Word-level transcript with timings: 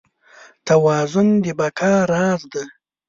توازن 0.67 1.27
د 1.43 1.45
بقا 1.59 1.93
راز 2.13 2.41
دی. 2.53 2.63